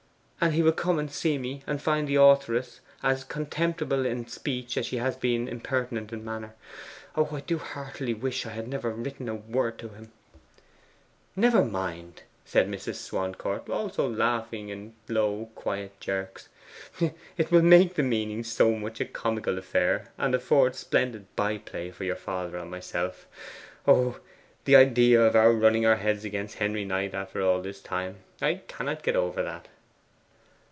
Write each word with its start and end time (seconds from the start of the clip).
'And 0.43 0.55
he 0.55 0.63
will 0.63 0.71
come 0.71 0.97
and 0.97 1.11
see 1.11 1.37
me, 1.37 1.61
and 1.67 1.79
find 1.79 2.07
the 2.07 2.15
authoress 2.15 2.79
as 3.03 3.23
contemptible 3.23 4.07
in 4.07 4.25
speech 4.25 4.75
as 4.75 4.87
she 4.87 4.97
has 4.97 5.15
been 5.15 5.47
impertinent 5.47 6.11
in 6.11 6.25
manner. 6.25 6.55
I 7.15 7.41
do 7.41 7.59
heartily 7.59 8.15
wish 8.15 8.47
I 8.47 8.49
had 8.49 8.67
never 8.67 8.89
written 8.89 9.29
a 9.29 9.35
word 9.35 9.77
to 9.77 9.89
him!' 9.89 10.11
'Never 11.35 11.63
mind,' 11.63 12.23
said 12.43 12.67
Mrs. 12.67 12.95
Swancourt, 12.95 13.69
also 13.69 14.09
laughing 14.09 14.69
in 14.69 14.95
low 15.07 15.51
quiet 15.53 15.99
jerks; 15.99 16.49
'it 16.99 17.51
will 17.51 17.61
make 17.61 17.93
the 17.93 18.01
meeting 18.01 18.43
such 18.43 18.99
a 18.99 19.05
comical 19.05 19.59
affair, 19.59 20.11
and 20.17 20.33
afford 20.33 20.75
splendid 20.75 21.27
by 21.35 21.59
play 21.59 21.91
for 21.91 22.03
your 22.03 22.15
father 22.15 22.57
and 22.57 22.71
myself. 22.71 23.27
The 23.85 24.75
idea 24.75 25.21
of 25.21 25.35
our 25.35 25.53
running 25.53 25.85
our 25.85 25.97
heads 25.97 26.25
against 26.25 26.55
Harry 26.57 26.83
Knight 26.83 27.13
all 27.13 27.61
the 27.61 27.73
time! 27.73 28.23
I 28.41 28.61
cannot 28.67 29.03
get 29.03 29.15
over 29.15 29.43
that. 29.43 29.67